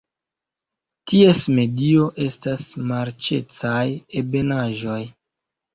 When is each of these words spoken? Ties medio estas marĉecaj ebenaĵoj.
Ties 1.11 1.41
medio 1.59 2.09
estas 2.25 2.67
marĉecaj 2.95 3.87
ebenaĵoj. 4.25 5.01